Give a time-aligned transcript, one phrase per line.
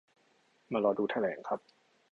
[0.71, 1.59] มารอดูแถลงครับ